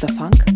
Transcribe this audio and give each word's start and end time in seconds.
Mr. 0.00 0.16
Funk 0.16 0.49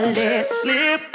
the 0.00 0.12
things 0.12 0.18
I 0.18 0.22
let 0.22 0.50
slip. 0.50 1.13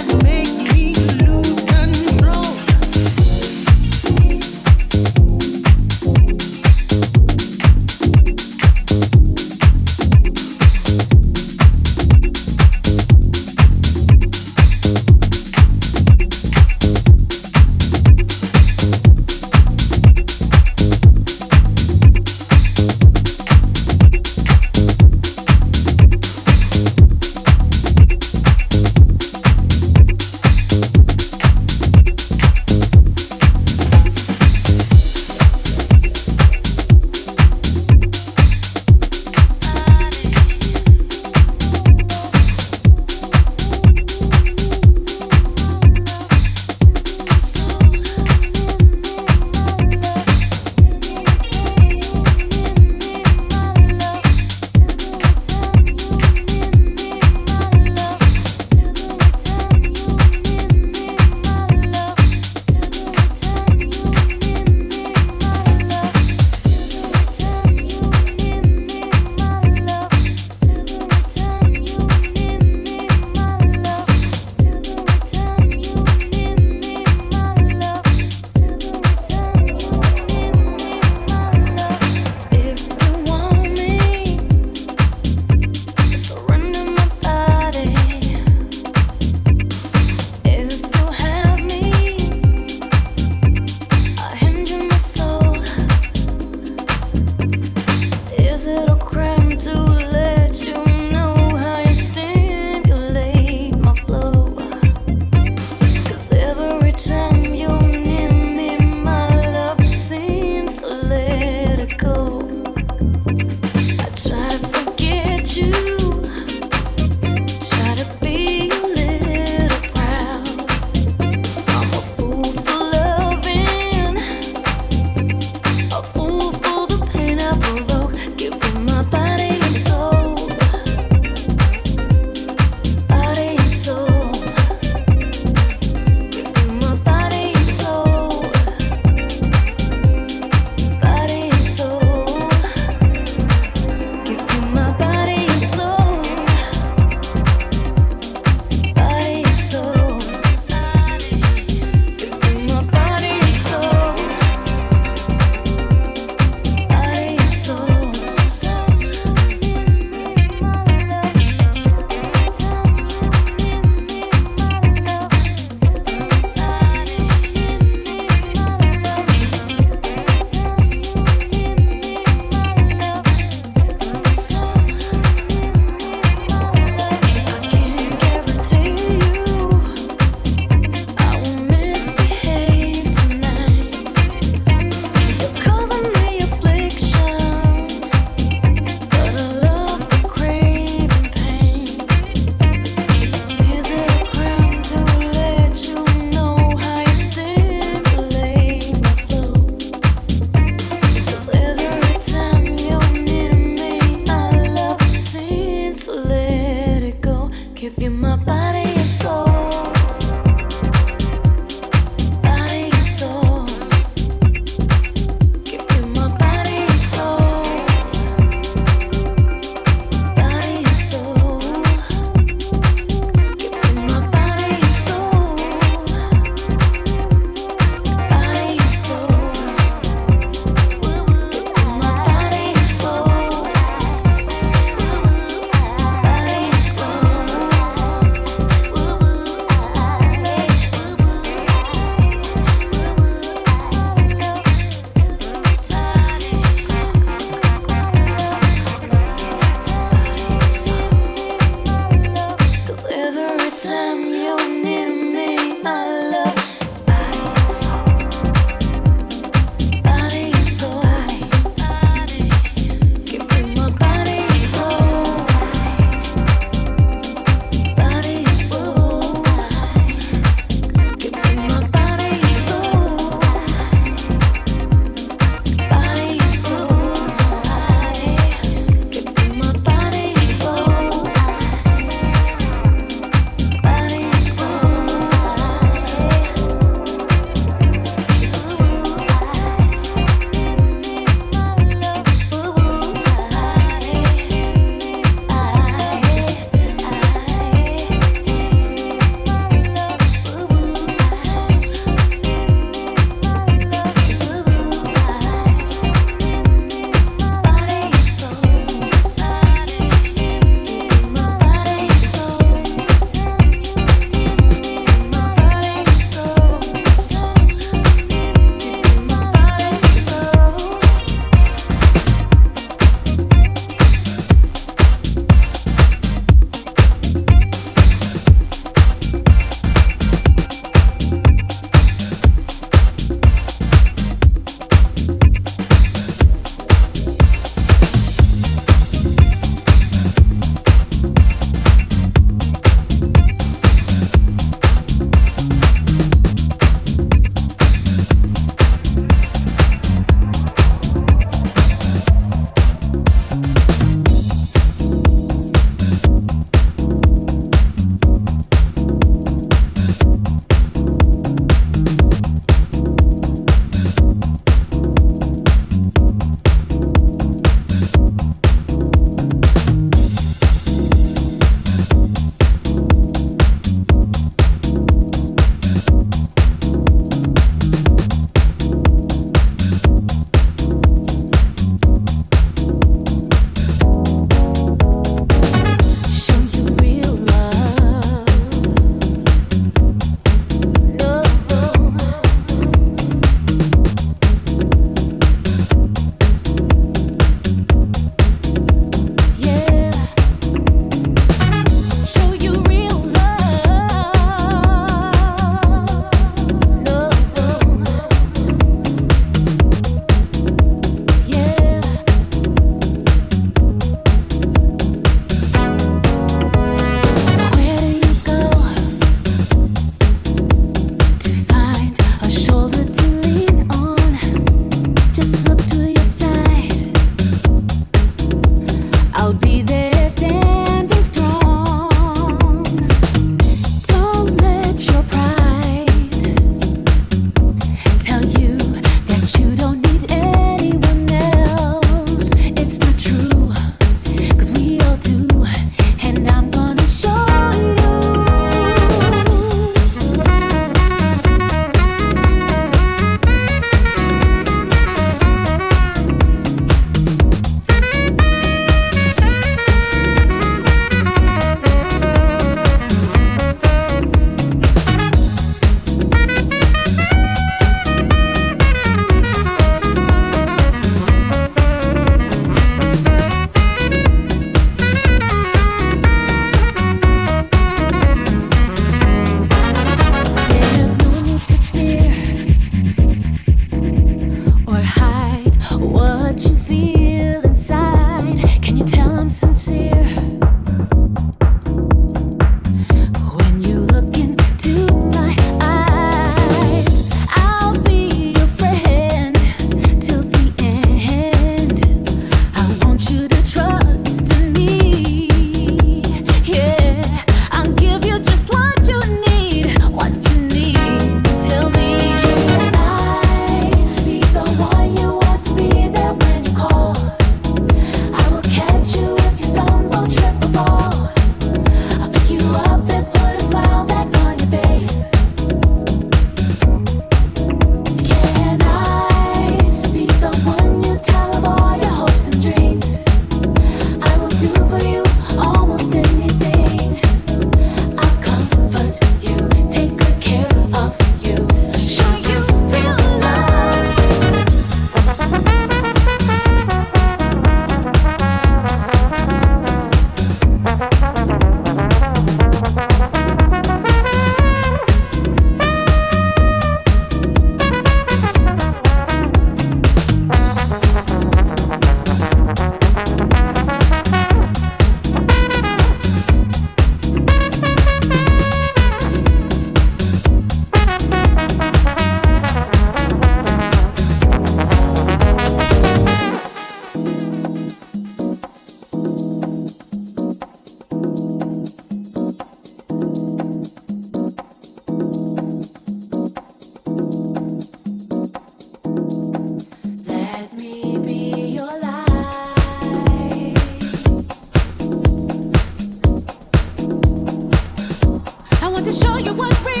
to 599.03 599.11
show 599.13 599.37
you 599.37 599.51
what 599.53 599.83
real 599.83 600.00